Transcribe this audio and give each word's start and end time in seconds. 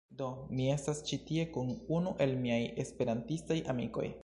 Do, 0.19 0.27
mi 0.59 0.63
estas 0.75 1.01
ĉi 1.09 1.19
tie 1.27 1.43
kun 1.57 1.69
unu 1.99 2.15
el 2.27 2.35
miaj 2.47 2.59
esperantistaj 2.85 3.63
amikoj 3.75 4.11